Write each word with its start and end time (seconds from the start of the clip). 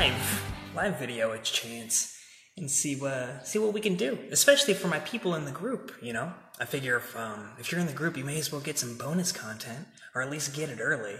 live 0.00 0.72
live 0.74 0.98
video 0.98 1.32
a 1.32 1.38
chance 1.40 2.16
and 2.56 2.70
see 2.70 2.96
what 2.96 3.46
see 3.46 3.58
what 3.58 3.74
we 3.74 3.82
can 3.82 3.96
do, 3.96 4.18
especially 4.30 4.72
for 4.72 4.88
my 4.88 4.98
people 5.00 5.34
in 5.34 5.44
the 5.44 5.50
group. 5.50 5.92
You 6.00 6.14
know, 6.14 6.32
I 6.58 6.64
figure 6.64 6.96
if 6.96 7.14
um, 7.14 7.50
if 7.58 7.70
you're 7.70 7.82
in 7.82 7.86
the 7.86 7.92
group, 7.92 8.16
you 8.16 8.24
may 8.24 8.38
as 8.38 8.50
well 8.50 8.62
get 8.62 8.78
some 8.78 8.96
bonus 8.96 9.30
content 9.30 9.86
or 10.14 10.22
at 10.22 10.30
least 10.30 10.56
get 10.56 10.70
it 10.70 10.78
early. 10.80 11.16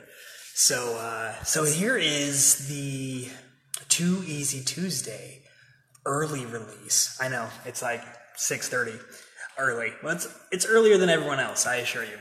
So 0.55 0.97
uh, 0.99 1.35
so 1.45 1.65
here 1.65 1.99
is 1.99 2.69
the 2.69 3.29
Too 3.91 4.25
Easy 4.27 4.65
Tuesday 4.65 5.43
early 6.07 6.47
release. 6.47 7.19
I 7.21 7.29
know 7.29 7.49
it's 7.67 7.83
like 7.83 8.03
six 8.37 8.71
thirty 8.71 8.99
early. 9.59 9.93
Well, 10.03 10.15
it's 10.15 10.27
it's 10.53 10.65
earlier 10.65 10.97
than 10.97 11.11
everyone 11.11 11.39
else, 11.39 11.67
I 11.67 11.77
assure 11.77 12.05
you. 12.05 12.19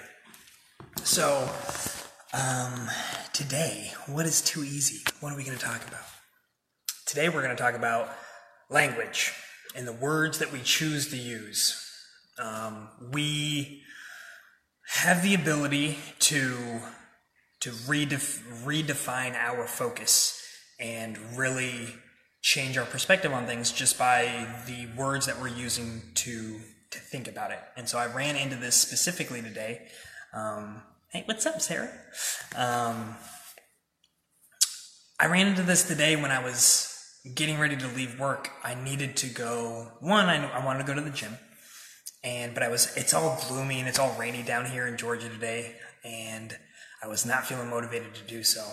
So 1.06 1.50
um, 2.34 2.90
today, 3.32 3.94
what 4.08 4.26
is 4.26 4.42
too 4.42 4.66
easy? 4.66 5.06
What 5.22 5.32
are 5.32 5.38
we 5.38 5.46
going 5.46 5.58
to 5.58 5.64
talk 5.64 5.88
about? 5.88 6.19
Today, 7.10 7.28
we're 7.28 7.42
going 7.42 7.56
to 7.56 7.60
talk 7.60 7.74
about 7.74 8.16
language 8.70 9.34
and 9.76 9.88
the 9.88 9.94
words 9.94 10.38
that 10.38 10.54
we 10.54 10.62
choose 10.62 11.10
to 11.10 11.18
use. 11.18 11.84
Um, 12.38 12.88
we 13.12 13.82
have 14.90 15.24
the 15.24 15.34
ability 15.34 15.98
to 16.20 16.56
to 17.62 17.72
redef- 17.72 18.64
redefine 18.64 19.34
our 19.34 19.66
focus 19.66 20.40
and 20.80 21.18
really 21.36 21.88
change 22.44 22.78
our 22.78 22.86
perspective 22.86 23.34
on 23.34 23.48
things 23.48 23.72
just 23.72 23.98
by 23.98 24.48
the 24.68 24.88
words 24.96 25.26
that 25.26 25.42
we're 25.42 25.48
using 25.48 26.04
to 26.14 26.60
to 26.92 27.00
think 27.00 27.28
about 27.28 27.50
it. 27.50 27.60
And 27.76 27.90
so 27.90 27.98
I 27.98 28.06
ran 28.06 28.36
into 28.36 28.56
this 28.56 28.76
specifically 28.76 29.42
today. 29.42 29.88
Um, 30.32 30.84
hey, 31.12 31.24
what's 31.26 31.48
up, 31.48 31.60
Sarah? 31.60 31.90
Um, 32.56 33.16
I 35.20 35.26
ran 35.26 35.48
into 35.48 35.64
this 35.64 35.88
today 35.88 36.16
when 36.16 36.30
I 36.30 36.44
was 36.44 36.89
getting 37.36 37.60
ready 37.60 37.76
to 37.78 37.88
leave 37.88 38.20
work, 38.20 38.50
I 38.64 38.76
needed 38.76 39.18
to 39.18 39.28
go. 39.28 39.92
One, 40.00 40.26
I, 40.26 40.46
I 40.52 40.66
wanted 40.66 40.80
to 40.80 40.86
go 40.86 40.94
to 40.94 41.02
the 41.02 41.10
gym, 41.10 41.38
and 42.24 42.54
but 42.54 42.64
I 42.64 42.70
was. 42.70 42.96
It's 42.98 43.14
all 43.14 43.42
gloomy 43.48 43.80
and 43.80 43.88
it's 43.88 44.00
all 44.00 44.16
rainy 44.20 44.44
down 44.44 44.66
here 44.66 44.88
in 44.88 44.98
Georgia 44.98 45.30
today, 45.30 45.76
and 46.04 46.58
I 47.04 47.08
was 47.08 47.26
not 47.26 47.46
feeling 47.46 47.70
motivated 47.70 48.14
to 48.16 48.24
do 48.24 48.44
so. 48.44 48.66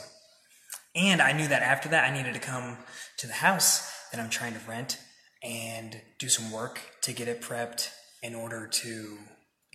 And 0.94 1.20
I 1.20 1.32
knew 1.32 1.46
that 1.48 1.62
after 1.62 1.88
that, 1.90 2.10
I 2.10 2.16
needed 2.16 2.34
to 2.34 2.40
come 2.40 2.78
to 3.18 3.26
the 3.26 3.34
house 3.34 3.92
that 4.10 4.20
I'm 4.20 4.30
trying 4.30 4.54
to 4.54 4.60
rent 4.66 4.98
and 5.42 6.00
do 6.18 6.28
some 6.28 6.50
work 6.50 6.80
to 7.02 7.12
get 7.12 7.28
it 7.28 7.42
prepped 7.42 7.90
in 8.22 8.34
order 8.34 8.66
to 8.66 9.18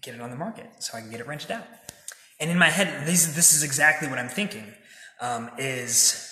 get 0.01 0.15
it 0.15 0.21
on 0.21 0.31
the 0.31 0.35
market 0.35 0.65
so 0.79 0.97
I 0.97 1.01
can 1.01 1.11
get 1.11 1.19
it 1.19 1.27
rented 1.27 1.51
out. 1.51 1.65
And 2.39 2.49
in 2.49 2.57
my 2.57 2.69
head, 2.69 3.05
this, 3.05 3.27
this 3.35 3.53
is 3.53 3.63
exactly 3.63 4.07
what 4.07 4.17
I'm 4.17 4.29
thinking 4.29 4.65
um, 5.21 5.51
is 5.59 6.30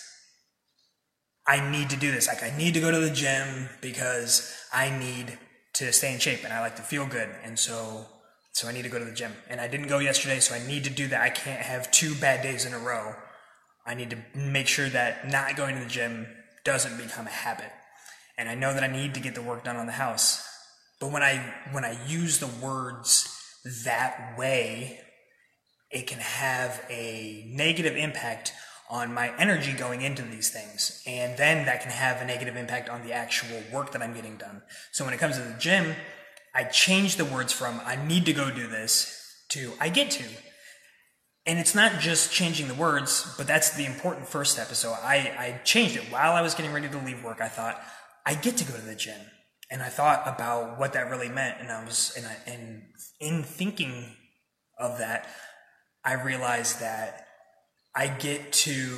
I 1.49 1.67
need 1.71 1.89
to 1.89 1.97
do 1.97 2.11
this. 2.11 2.27
Like 2.27 2.43
I 2.43 2.55
need 2.55 2.75
to 2.75 2.79
go 2.79 2.91
to 2.91 2.99
the 2.99 3.09
gym 3.09 3.69
because 3.81 4.55
I 4.71 4.91
need 4.91 5.39
to 5.73 5.91
stay 5.91 6.13
in 6.13 6.19
shape 6.19 6.43
and 6.43 6.53
I 6.53 6.59
like 6.59 6.75
to 6.75 6.83
feel 6.83 7.07
good. 7.07 7.27
And 7.43 7.57
so 7.57 8.05
so 8.51 8.67
I 8.67 8.71
need 8.71 8.83
to 8.83 8.89
go 8.89 8.99
to 8.99 9.05
the 9.05 9.13
gym. 9.13 9.33
And 9.49 9.59
I 9.59 9.67
didn't 9.67 9.87
go 9.87 9.97
yesterday, 9.97 10.39
so 10.39 10.53
I 10.53 10.59
need 10.67 10.83
to 10.83 10.89
do 10.91 11.07
that. 11.07 11.21
I 11.21 11.29
can't 11.29 11.61
have 11.61 11.89
two 11.91 12.13
bad 12.13 12.43
days 12.43 12.65
in 12.65 12.73
a 12.73 12.79
row. 12.79 13.15
I 13.85 13.95
need 13.95 14.11
to 14.11 14.17
make 14.35 14.67
sure 14.67 14.89
that 14.89 15.27
not 15.27 15.55
going 15.55 15.75
to 15.75 15.83
the 15.83 15.89
gym 15.89 16.27
doesn't 16.65 16.97
become 16.97 17.25
a 17.25 17.31
habit. 17.31 17.71
And 18.37 18.47
I 18.47 18.55
know 18.55 18.73
that 18.73 18.83
I 18.83 18.87
need 18.87 19.15
to 19.15 19.19
get 19.19 19.33
the 19.33 19.41
work 19.41 19.63
done 19.63 19.75
on 19.75 19.87
the 19.87 19.93
house. 19.93 20.45
But 20.99 21.11
when 21.11 21.23
I 21.23 21.37
when 21.71 21.83
I 21.83 21.97
use 22.05 22.39
the 22.39 22.49
words 22.63 23.27
that 23.85 24.37
way, 24.37 24.99
it 25.89 26.05
can 26.05 26.19
have 26.19 26.85
a 26.89 27.43
negative 27.47 27.95
impact 27.95 28.53
on 28.89 29.13
my 29.13 29.31
energy 29.37 29.71
going 29.71 30.01
into 30.01 30.23
these 30.23 30.49
things. 30.49 31.03
And 31.05 31.37
then 31.37 31.65
that 31.65 31.81
can 31.81 31.91
have 31.91 32.21
a 32.21 32.25
negative 32.25 32.55
impact 32.55 32.89
on 32.89 33.03
the 33.05 33.13
actual 33.13 33.61
work 33.71 33.91
that 33.91 34.01
I'm 34.01 34.13
getting 34.13 34.37
done. 34.37 34.63
So 34.91 35.05
when 35.05 35.13
it 35.13 35.19
comes 35.19 35.37
to 35.37 35.43
the 35.43 35.57
gym, 35.59 35.95
I 36.55 36.63
change 36.63 37.15
the 37.15 37.25
words 37.25 37.53
from 37.53 37.79
I 37.85 37.95
need 38.07 38.25
to 38.25 38.33
go 38.33 38.49
do 38.49 38.67
this 38.67 39.15
to 39.49 39.73
I 39.79 39.89
get 39.89 40.09
to. 40.11 40.25
And 41.45 41.59
it's 41.59 41.75
not 41.75 41.99
just 41.99 42.31
changing 42.31 42.67
the 42.67 42.73
words, 42.73 43.33
but 43.37 43.47
that's 43.47 43.71
the 43.71 43.85
important 43.85 44.27
first 44.27 44.53
step. 44.53 44.67
So 44.67 44.91
I, 44.91 45.33
I 45.37 45.61
changed 45.63 45.95
it 45.95 46.03
while 46.11 46.33
I 46.33 46.41
was 46.41 46.53
getting 46.53 46.73
ready 46.73 46.89
to 46.89 46.97
leave 46.97 47.23
work. 47.23 47.41
I 47.41 47.47
thought, 47.47 47.81
I 48.25 48.35
get 48.35 48.57
to 48.57 48.65
go 48.65 48.75
to 48.75 48.81
the 48.81 48.95
gym. 48.95 49.19
And 49.71 49.81
I 49.81 49.89
thought 49.89 50.23
about 50.27 50.79
what 50.79 50.93
that 50.93 51.09
really 51.09 51.29
meant. 51.29 51.57
And 51.59 51.71
I 51.71 51.83
was, 51.85 52.13
and, 52.17 52.25
I, 52.25 52.37
and 52.51 52.81
in 53.19 53.43
thinking 53.43 54.15
of 54.79 54.97
that, 54.97 55.27
I 56.03 56.13
realized 56.13 56.81
that 56.81 57.28
I 57.95 58.07
get 58.07 58.53
to 58.53 58.97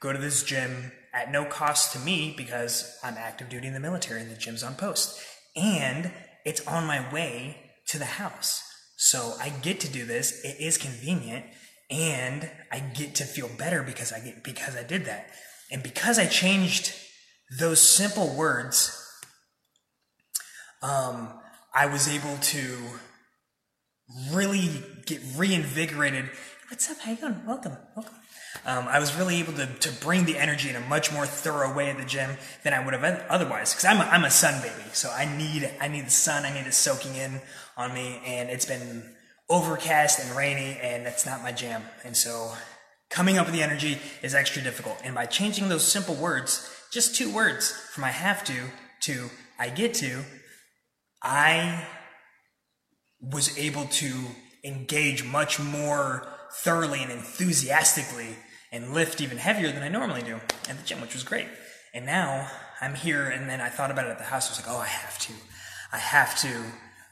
go 0.00 0.12
to 0.12 0.18
this 0.18 0.42
gym 0.42 0.92
at 1.14 1.30
no 1.30 1.44
cost 1.44 1.92
to 1.92 1.98
me 2.00 2.34
because 2.36 2.98
I'm 3.02 3.14
active 3.16 3.48
duty 3.48 3.68
in 3.68 3.74
the 3.74 3.80
military 3.80 4.22
and 4.22 4.30
the 4.30 4.36
gym's 4.36 4.62
on 4.62 4.74
post. 4.74 5.20
And 5.54 6.10
it's 6.44 6.66
on 6.66 6.86
my 6.86 7.12
way 7.12 7.56
to 7.88 7.98
the 7.98 8.04
house. 8.04 8.62
So 8.96 9.34
I 9.40 9.50
get 9.50 9.80
to 9.80 9.88
do 9.88 10.04
this. 10.04 10.44
It 10.44 10.56
is 10.60 10.78
convenient 10.78 11.44
and 11.90 12.50
I 12.70 12.80
get 12.80 13.14
to 13.16 13.24
feel 13.24 13.48
better 13.58 13.82
because 13.82 14.12
I 14.12 14.20
get 14.20 14.42
because 14.42 14.76
I 14.76 14.82
did 14.82 15.04
that. 15.04 15.28
And 15.70 15.82
because 15.82 16.18
I 16.18 16.26
changed 16.26 16.94
those 17.58 17.80
simple 17.80 18.34
words, 18.34 18.98
um, 20.82 21.28
I 21.74 21.86
was 21.86 22.08
able 22.08 22.36
to 22.36 22.78
really 24.32 24.82
get 25.06 25.20
reinvigorated. 25.36 26.30
What's 26.68 26.90
up? 26.90 26.98
How 27.00 27.12
you? 27.12 27.18
Welcome, 27.46 27.76
welcome 27.94 28.21
um, 28.64 28.86
I 28.88 28.98
was 28.98 29.16
really 29.16 29.40
able 29.40 29.54
to, 29.54 29.66
to 29.66 29.92
bring 30.00 30.24
the 30.24 30.36
energy 30.36 30.68
in 30.68 30.76
a 30.76 30.80
much 30.80 31.12
more 31.12 31.26
thorough 31.26 31.74
way 31.74 31.90
at 31.90 31.98
the 31.98 32.04
gym 32.04 32.36
than 32.62 32.72
I 32.72 32.84
would 32.84 32.94
have 32.94 33.26
otherwise. 33.28 33.72
Because 33.72 33.84
I'm 33.84 33.98
a, 33.98 34.04
I'm 34.04 34.24
a 34.24 34.30
sun 34.30 34.60
baby, 34.62 34.88
so 34.92 35.10
I 35.10 35.24
need 35.24 35.68
I 35.80 35.88
need 35.88 36.06
the 36.06 36.10
sun. 36.10 36.44
I 36.44 36.52
need 36.52 36.66
it 36.66 36.74
soaking 36.74 37.16
in 37.16 37.40
on 37.76 37.94
me, 37.94 38.20
and 38.24 38.50
it's 38.50 38.66
been 38.66 39.14
overcast 39.48 40.20
and 40.20 40.36
rainy, 40.36 40.78
and 40.80 41.04
that's 41.04 41.26
not 41.26 41.42
my 41.42 41.52
jam. 41.52 41.82
And 42.04 42.16
so 42.16 42.52
coming 43.10 43.38
up 43.38 43.46
with 43.46 43.54
the 43.54 43.62
energy 43.62 43.98
is 44.22 44.34
extra 44.34 44.62
difficult. 44.62 44.98
And 45.02 45.14
by 45.14 45.26
changing 45.26 45.68
those 45.68 45.86
simple 45.86 46.14
words, 46.14 46.70
just 46.90 47.14
two 47.14 47.32
words 47.32 47.70
from 47.90 48.04
I 48.04 48.10
have 48.10 48.44
to 48.44 48.54
to 49.02 49.30
I 49.58 49.70
get 49.70 49.94
to, 49.94 50.22
I 51.22 51.86
was 53.20 53.56
able 53.58 53.86
to 53.86 54.12
engage 54.64 55.24
much 55.24 55.58
more 55.60 56.26
thoroughly 56.54 57.02
and 57.02 57.12
enthusiastically 57.12 58.36
and 58.70 58.94
lift 58.94 59.20
even 59.20 59.38
heavier 59.38 59.70
than 59.70 59.82
I 59.82 59.88
normally 59.88 60.22
do 60.22 60.36
at 60.68 60.78
the 60.78 60.84
gym, 60.84 61.00
which 61.00 61.14
was 61.14 61.22
great. 61.22 61.46
And 61.94 62.06
now 62.06 62.48
I'm 62.80 62.94
here, 62.94 63.28
and 63.28 63.48
then 63.48 63.60
I 63.60 63.68
thought 63.68 63.90
about 63.90 64.06
it 64.06 64.10
at 64.10 64.18
the 64.18 64.24
house. 64.24 64.48
I 64.48 64.52
was 64.52 64.66
like, 64.66 64.76
oh, 64.76 64.80
I 64.80 64.86
have 64.86 65.18
to. 65.20 65.32
I 65.92 65.98
have 65.98 66.36
to 66.38 66.48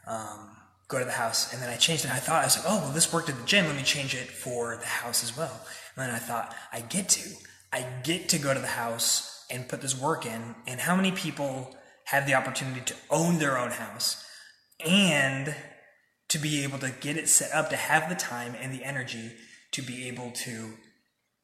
um, 0.07 0.57
go 0.89 0.99
to 0.99 1.05
the 1.05 1.11
house. 1.13 1.53
And 1.53 1.63
then 1.63 1.69
I 1.69 1.77
changed 1.77 2.05
it. 2.05 2.11
I 2.11 2.17
thought, 2.17 2.43
I 2.43 2.47
was 2.47 2.57
like, 2.57 2.67
oh, 2.69 2.79
well, 2.79 2.93
this 2.93 3.13
worked 3.13 3.29
at 3.29 3.37
the 3.37 3.45
gym. 3.45 3.67
Let 3.67 3.77
me 3.77 3.83
change 3.83 4.15
it 4.15 4.29
for 4.29 4.77
the 4.77 4.87
house 4.87 5.23
as 5.23 5.37
well. 5.37 5.61
And 5.95 6.07
then 6.07 6.11
I 6.15 6.19
thought, 6.19 6.55
I 6.73 6.81
get 6.81 7.09
to. 7.11 7.31
I 7.73 7.87
get 8.03 8.29
to 8.31 8.39
go 8.39 8.55
to 8.55 8.61
the 8.61 8.67
house 8.67 9.45
and 9.51 9.69
put 9.69 9.83
this 9.83 10.01
work 10.01 10.25
in. 10.25 10.55
And 10.67 10.81
how 10.81 10.97
many 10.97 11.13
people 11.13 11.77
have 12.05 12.27
the 12.27 12.35
opportunity 12.35 12.81
to 12.81 12.95
own 13.11 13.39
their 13.39 13.59
own 13.59 13.71
house 13.71 14.25
and 14.85 15.55
to 16.31 16.39
be 16.39 16.63
able 16.63 16.79
to 16.79 16.93
get 17.01 17.17
it 17.17 17.29
set 17.29 17.53
up 17.53 17.69
to 17.71 17.77
have 17.77 18.09
the 18.09 18.15
time 18.15 18.55
and 18.61 18.73
the 18.73 18.85
energy 18.85 19.33
to 19.73 19.83
be 19.83 20.09
able 20.09 20.31
to 20.31 20.73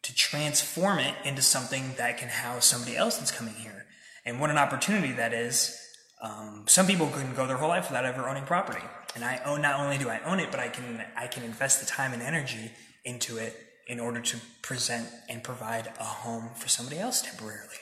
to 0.02 0.14
transform 0.14 1.00
it 1.00 1.14
into 1.24 1.42
something 1.42 1.94
that 1.98 2.16
can 2.16 2.28
house 2.28 2.64
somebody 2.64 2.96
else 2.96 3.18
that's 3.18 3.32
coming 3.32 3.54
here. 3.54 3.86
And 4.24 4.40
what 4.40 4.50
an 4.50 4.58
opportunity 4.58 5.12
that 5.12 5.32
is. 5.32 5.76
Um, 6.22 6.64
some 6.68 6.86
people 6.86 7.08
can 7.08 7.34
go 7.34 7.48
their 7.48 7.56
whole 7.56 7.68
life 7.68 7.90
without 7.90 8.04
ever 8.04 8.28
owning 8.28 8.44
property. 8.44 8.84
And 9.14 9.24
i 9.24 9.40
own 9.44 9.62
not 9.62 9.80
only 9.80 9.98
do 9.98 10.08
i 10.08 10.20
own 10.24 10.40
it 10.40 10.50
but 10.50 10.60
i 10.60 10.68
can 10.68 11.04
i 11.16 11.26
can 11.26 11.42
invest 11.42 11.80
the 11.80 11.86
time 11.86 12.12
and 12.12 12.22
energy 12.22 12.70
into 13.04 13.38
it 13.38 13.54
in 13.86 13.98
order 13.98 14.20
to 14.20 14.36
present 14.62 15.08
and 15.28 15.42
provide 15.42 15.92
a 15.98 16.04
home 16.04 16.50
for 16.54 16.68
somebody 16.68 16.98
else 16.98 17.22
temporarily. 17.22 17.76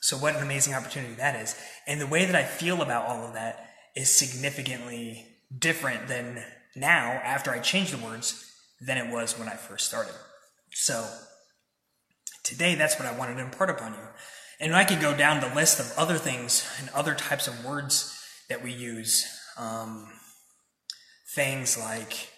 So 0.00 0.16
what 0.16 0.34
an 0.36 0.42
amazing 0.42 0.74
opportunity 0.74 1.14
that 1.14 1.36
is. 1.36 1.54
And 1.86 2.00
the 2.00 2.06
way 2.06 2.24
that 2.24 2.34
i 2.34 2.42
feel 2.42 2.82
about 2.82 3.06
all 3.06 3.24
of 3.24 3.34
that 3.34 3.70
is 3.94 4.10
significantly 4.10 5.26
different 5.56 6.08
than 6.08 6.42
now 6.76 7.20
after 7.24 7.50
I 7.50 7.58
changed 7.58 7.92
the 7.92 8.04
words 8.04 8.50
than 8.80 8.98
it 8.98 9.12
was 9.12 9.38
when 9.38 9.48
I 9.48 9.54
first 9.54 9.86
started. 9.86 10.14
So 10.72 11.06
today 12.44 12.74
that's 12.74 12.98
what 12.98 13.08
I 13.08 13.16
wanted 13.16 13.34
to 13.36 13.42
impart 13.42 13.70
upon 13.70 13.94
you. 13.94 14.08
And 14.60 14.74
I 14.74 14.84
could 14.84 15.00
go 15.00 15.16
down 15.16 15.40
the 15.40 15.54
list 15.54 15.80
of 15.80 15.92
other 15.96 16.18
things 16.18 16.68
and 16.78 16.88
other 16.90 17.14
types 17.14 17.48
of 17.48 17.64
words 17.64 18.16
that 18.48 18.62
we 18.62 18.72
use. 18.72 19.26
Um, 19.56 20.08
things 21.34 21.78
like 21.78 22.28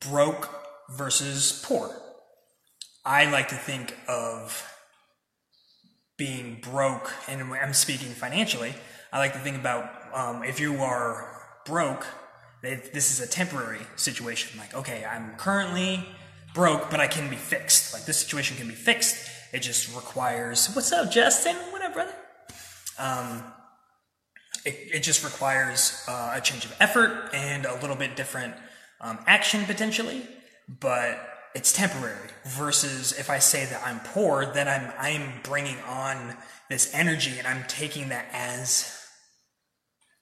broke 0.00 0.50
versus 0.90 1.62
poor. 1.64 1.94
I 3.04 3.30
like 3.30 3.48
to 3.48 3.54
think 3.54 3.96
of 4.08 4.70
being 6.16 6.60
broke, 6.62 7.12
and 7.28 7.42
I'm 7.54 7.74
speaking 7.74 8.10
financially. 8.10 8.74
I 9.12 9.18
like 9.18 9.32
to 9.32 9.38
think 9.38 9.56
about 9.56 9.90
um, 10.14 10.44
if 10.44 10.60
you 10.60 10.76
are 10.76 11.43
broke, 11.66 12.06
this 12.62 13.10
is 13.10 13.20
a 13.20 13.30
temporary 13.30 13.86
situation. 13.96 14.58
Like, 14.58 14.74
okay, 14.74 15.04
I'm 15.04 15.36
currently 15.36 16.06
broke, 16.54 16.90
but 16.90 17.00
I 17.00 17.06
can 17.06 17.28
be 17.28 17.36
fixed. 17.36 17.92
Like, 17.92 18.04
this 18.04 18.18
situation 18.18 18.56
can 18.56 18.68
be 18.68 18.74
fixed. 18.74 19.30
It 19.52 19.60
just 19.60 19.94
requires, 19.94 20.68
what's 20.74 20.92
up, 20.92 21.10
Justin? 21.10 21.56
What 21.70 21.82
up, 21.82 21.94
brother. 21.94 22.14
Um, 22.98 23.42
it, 24.64 24.88
it 24.94 25.02
just 25.02 25.24
requires 25.24 26.02
uh, 26.08 26.32
a 26.34 26.40
change 26.40 26.64
of 26.64 26.74
effort 26.80 27.30
and 27.34 27.66
a 27.66 27.74
little 27.80 27.96
bit 27.96 28.16
different 28.16 28.54
um, 29.00 29.18
action 29.26 29.64
potentially, 29.66 30.26
but 30.80 31.18
it's 31.54 31.72
temporary. 31.72 32.30
Versus 32.44 33.12
if 33.12 33.30
I 33.30 33.38
say 33.38 33.64
that 33.66 33.82
I'm 33.84 34.00
poor, 34.00 34.46
then 34.46 34.68
I'm 34.68 34.92
I'm 34.98 35.40
bringing 35.42 35.78
on 35.86 36.36
this 36.68 36.92
energy 36.94 37.38
and 37.38 37.46
I'm 37.46 37.64
taking 37.68 38.08
that 38.08 38.26
as 38.32 38.92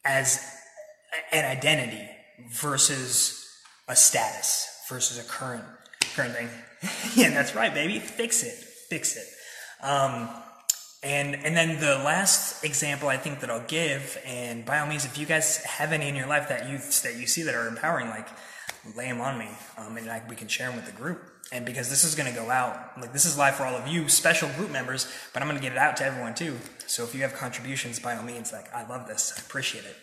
as 0.05 0.45
an 1.32 1.44
identity 1.44 2.09
versus 2.50 3.49
a 3.88 3.97
status 3.97 4.69
versus 4.88 5.19
a 5.19 5.29
current 5.29 5.64
current 6.14 6.35
thing. 6.35 6.49
yeah, 7.14 7.31
that's 7.31 7.55
right, 7.55 7.73
baby. 7.73 7.99
Fix 7.99 8.43
it. 8.43 8.53
Fix 8.55 9.17
it. 9.17 9.26
Um, 9.85 10.29
and 11.03 11.35
and 11.35 11.56
then 11.56 11.81
the 11.81 12.03
last 12.05 12.64
example 12.64 13.09
I 13.09 13.17
think 13.17 13.41
that 13.41 13.50
I'll 13.50 13.67
give, 13.67 14.19
and 14.25 14.64
by 14.64 14.79
all 14.79 14.87
means, 14.87 15.05
if 15.05 15.19
you 15.19 15.26
guys 15.26 15.59
have 15.64 15.93
any 15.93 16.09
in 16.09 16.14
your 16.14 16.29
life 16.29 16.49
that 16.49 16.69
you 16.69 16.79
that 16.79 17.19
you 17.19 17.26
see 17.26 17.43
that 17.43 17.55
are 17.55 17.67
empowering, 17.67 18.09
like 18.09 18.29
lay 18.97 19.06
them 19.06 19.20
on 19.20 19.38
me, 19.38 19.49
um, 19.79 19.97
and 19.97 20.09
we 20.29 20.37
can 20.37 20.49
share 20.49 20.69
them 20.69 20.76
with 20.76 20.87
the 20.87 20.93
group. 20.93 21.29
And 21.50 21.67
because 21.67 21.91
this 21.91 22.05
is 22.05 22.14
going 22.14 22.32
to 22.32 22.38
go 22.38 22.50
out, 22.50 22.99
like 22.99 23.12
this 23.12 23.26
is 23.26 23.37
live 23.37 23.56
for 23.56 23.64
all 23.64 23.75
of 23.75 23.87
you, 23.87 24.09
special 24.09 24.49
group 24.50 24.70
members, 24.70 25.06
but 25.35 25.43
I'm 25.43 25.49
going 25.49 25.61
to 25.61 25.62
get 25.62 25.73
it 25.73 25.79
out 25.79 25.97
to 25.99 26.05
everyone 26.05 26.35
too. 26.35 26.56
So 26.87 27.05
if 27.05 27.14
you 27.14 27.20
have 27.23 27.35
contributions, 27.35 27.99
by 27.99 28.17
all 28.17 28.23
means, 28.23 28.53
like 28.53 28.73
I 28.73 28.87
love 28.87 29.06
this, 29.06 29.35
I 29.37 29.43
appreciate 29.43 29.85
it. 29.85 29.97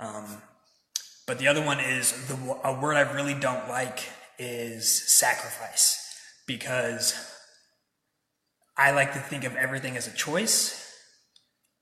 Um, 0.00 0.42
but 1.26 1.38
the 1.38 1.48
other 1.48 1.64
one 1.64 1.80
is 1.80 2.26
the 2.28 2.58
a 2.64 2.80
word 2.80 2.96
I 2.96 3.12
really 3.12 3.34
don't 3.34 3.68
like 3.68 4.08
is 4.38 4.88
sacrifice 4.88 6.04
because 6.46 7.14
I 8.76 8.92
like 8.92 9.12
to 9.14 9.18
think 9.18 9.44
of 9.44 9.56
everything 9.56 9.96
as 9.96 10.06
a 10.06 10.12
choice. 10.12 10.84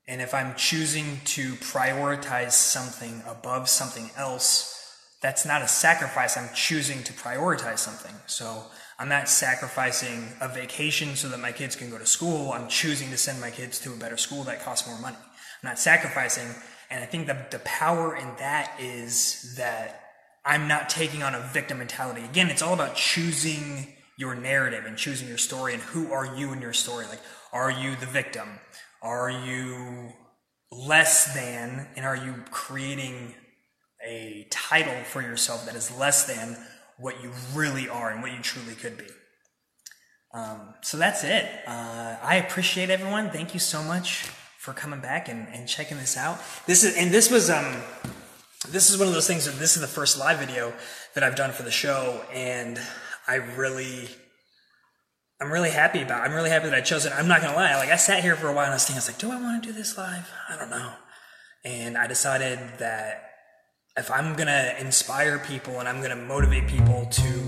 And 0.07 0.21
if 0.21 0.33
I'm 0.33 0.55
choosing 0.55 1.19
to 1.25 1.53
prioritize 1.55 2.53
something 2.53 3.21
above 3.27 3.69
something 3.69 4.09
else, 4.17 4.73
that's 5.21 5.45
not 5.45 5.61
a 5.61 5.67
sacrifice. 5.67 6.37
I'm 6.37 6.49
choosing 6.55 7.03
to 7.03 7.13
prioritize 7.13 7.79
something. 7.79 8.13
So 8.25 8.63
I'm 8.99 9.09
not 9.09 9.29
sacrificing 9.29 10.29
a 10.41 10.47
vacation 10.47 11.15
so 11.15 11.29
that 11.29 11.39
my 11.39 11.51
kids 11.51 11.75
can 11.75 11.89
go 11.89 11.97
to 11.97 12.05
school. 12.05 12.51
I'm 12.51 12.67
choosing 12.67 13.09
to 13.11 13.17
send 13.17 13.39
my 13.39 13.51
kids 13.51 13.79
to 13.79 13.93
a 13.93 13.95
better 13.95 14.17
school 14.17 14.43
that 14.45 14.63
costs 14.63 14.87
more 14.87 14.99
money. 14.99 15.17
I'm 15.17 15.69
not 15.69 15.79
sacrificing. 15.79 16.47
And 16.97 17.03
I 17.03 17.07
think 17.07 17.27
that 17.27 17.51
the 17.51 17.59
power 17.59 18.15
in 18.15 18.27
that 18.39 18.75
is 18.79 19.53
that 19.55 20.01
I'm 20.43 20.67
not 20.67 20.89
taking 20.89 21.21
on 21.21 21.35
a 21.35 21.39
victim 21.41 21.77
mentality. 21.77 22.23
Again, 22.25 22.49
it's 22.49 22.63
all 22.63 22.73
about 22.73 22.95
choosing 22.95 23.93
your 24.17 24.33
narrative 24.33 24.83
and 24.83 24.97
choosing 24.97 25.27
your 25.27 25.37
story 25.37 25.75
and 25.75 25.83
who 25.83 26.11
are 26.11 26.35
you 26.35 26.51
in 26.53 26.59
your 26.59 26.73
story. 26.73 27.05
Like, 27.05 27.21
are 27.53 27.69
you 27.69 27.95
the 27.97 28.07
victim? 28.07 28.49
Are 29.03 29.29
you 29.29 30.11
less 30.71 31.35
than? 31.35 31.87
And 31.95 32.03
are 32.03 32.17
you 32.17 32.33
creating 32.49 33.35
a 34.03 34.47
title 34.49 35.03
for 35.03 35.21
yourself 35.21 35.67
that 35.67 35.75
is 35.75 35.95
less 35.99 36.25
than 36.25 36.57
what 36.97 37.21
you 37.21 37.31
really 37.53 37.87
are 37.87 38.09
and 38.09 38.23
what 38.23 38.31
you 38.31 38.41
truly 38.41 38.73
could 38.73 38.97
be? 38.97 39.05
Um, 40.33 40.73
so 40.81 40.97
that's 40.97 41.23
it. 41.23 41.45
Uh, 41.67 42.15
I 42.23 42.37
appreciate 42.37 42.89
everyone. 42.89 43.29
Thank 43.29 43.53
you 43.53 43.59
so 43.59 43.83
much 43.83 44.31
for 44.67 44.73
coming 44.73 44.99
back 44.99 45.29
and, 45.29 45.47
and 45.53 45.65
checking 45.65 45.95
this 45.95 46.17
out. 46.17 46.41
This 46.65 46.83
is 46.83 46.97
and 46.97 47.09
this 47.09 47.31
was 47.31 47.49
um 47.49 47.81
this 48.67 48.89
is 48.89 48.97
one 48.97 49.07
of 49.07 49.13
those 49.13 49.25
things 49.25 49.45
that 49.45 49.57
this 49.59 49.77
is 49.77 49.81
the 49.81 49.87
first 49.87 50.19
live 50.19 50.39
video 50.39 50.73
that 51.13 51.23
I've 51.23 51.37
done 51.37 51.53
for 51.53 51.63
the 51.63 51.71
show 51.71 52.21
and 52.33 52.77
I 53.29 53.35
really, 53.35 54.09
I'm 55.39 55.53
really 55.53 55.69
happy 55.69 56.01
about. 56.01 56.19
It. 56.19 56.29
I'm 56.29 56.35
really 56.35 56.49
happy 56.49 56.65
that 56.65 56.75
I 56.75 56.81
chose 56.81 57.05
it. 57.05 57.13
I'm 57.15 57.29
not 57.29 57.39
gonna 57.39 57.55
lie. 57.55 57.77
Like 57.77 57.91
I 57.91 57.95
sat 57.95 58.21
here 58.23 58.35
for 58.35 58.49
a 58.49 58.53
while 58.53 58.65
and 58.65 58.73
I 58.73 58.75
was 58.75 58.83
thinking, 58.83 58.97
I 58.97 59.07
was 59.07 59.07
like, 59.07 59.19
do 59.19 59.31
I 59.31 59.41
want 59.41 59.63
to 59.63 59.69
do 59.69 59.73
this 59.73 59.97
live? 59.97 60.29
I 60.49 60.57
don't 60.57 60.69
know. 60.69 60.91
And 61.63 61.97
I 61.97 62.07
decided 62.07 62.59
that 62.79 63.23
if 63.95 64.11
I'm 64.11 64.35
gonna 64.35 64.73
inspire 64.81 65.39
people 65.39 65.79
and 65.79 65.87
I'm 65.87 66.01
gonna 66.01 66.17
motivate 66.17 66.67
people 66.67 67.05
to 67.09 67.46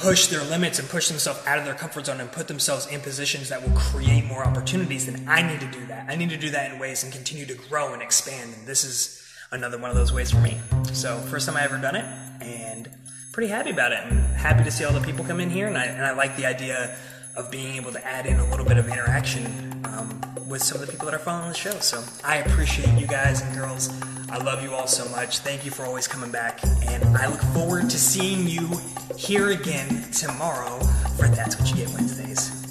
push 0.00 0.28
their 0.28 0.44
limits 0.44 0.78
and 0.78 0.88
push 0.88 1.08
themselves 1.08 1.44
out 1.46 1.58
of 1.58 1.64
their 1.64 1.74
comfort 1.74 2.06
zone 2.06 2.20
and 2.20 2.30
put 2.30 2.48
themselves 2.48 2.86
in 2.86 3.00
positions 3.00 3.48
that 3.48 3.62
will 3.62 3.76
create 3.76 4.24
more 4.24 4.44
opportunities, 4.44 5.06
then 5.06 5.28
I 5.28 5.42
need 5.42 5.60
to 5.60 5.66
do 5.66 5.84
that. 5.86 6.08
I 6.08 6.16
need 6.16 6.30
to 6.30 6.36
do 6.36 6.50
that 6.50 6.72
in 6.72 6.78
ways 6.78 7.02
and 7.02 7.12
continue 7.12 7.46
to 7.46 7.54
grow 7.54 7.92
and 7.92 8.02
expand. 8.02 8.54
And 8.56 8.66
this 8.66 8.84
is 8.84 9.22
another 9.50 9.78
one 9.78 9.90
of 9.90 9.96
those 9.96 10.12
ways 10.12 10.30
for 10.30 10.40
me. 10.40 10.58
So 10.92 11.18
first 11.18 11.46
time 11.46 11.56
I 11.56 11.64
ever 11.64 11.78
done 11.78 11.96
it, 11.96 12.04
and 12.42 12.88
pretty 13.32 13.48
happy 13.48 13.70
about 13.70 13.92
it 13.92 14.00
and 14.04 14.18
happy 14.36 14.64
to 14.64 14.70
see 14.70 14.84
all 14.84 14.92
the 14.92 15.00
people 15.00 15.24
come 15.24 15.40
in 15.40 15.50
here. 15.50 15.66
And 15.66 15.76
I, 15.76 15.84
and 15.84 16.04
I 16.04 16.12
like 16.12 16.36
the 16.36 16.46
idea 16.46 16.96
of 17.36 17.50
being 17.50 17.76
able 17.76 17.92
to 17.92 18.04
add 18.06 18.26
in 18.26 18.38
a 18.38 18.50
little 18.50 18.66
bit 18.66 18.78
of 18.78 18.88
interaction 18.88 19.46
um, 19.84 20.20
with 20.48 20.62
some 20.62 20.80
of 20.80 20.86
the 20.86 20.90
people 20.90 21.06
that 21.06 21.14
are 21.14 21.20
following 21.20 21.48
the 21.48 21.54
show. 21.54 21.78
So 21.78 22.02
I 22.24 22.38
appreciate 22.38 22.98
you 22.98 23.06
guys 23.06 23.42
and 23.42 23.54
girls. 23.54 23.90
I 24.30 24.36
love 24.36 24.62
you 24.62 24.74
all 24.74 24.86
so 24.86 25.08
much. 25.08 25.38
Thank 25.38 25.64
you 25.64 25.70
for 25.70 25.84
always 25.86 26.06
coming 26.06 26.30
back. 26.30 26.62
And 26.86 27.16
I 27.16 27.28
look 27.28 27.40
forward 27.54 27.88
to 27.88 27.98
seeing 27.98 28.46
you 28.46 28.68
here 29.16 29.50
again 29.50 30.10
tomorrow 30.12 30.78
for 31.16 31.28
That's 31.28 31.58
What 31.58 31.70
You 31.70 31.76
Get 31.76 31.88
Wednesdays. 31.94 32.67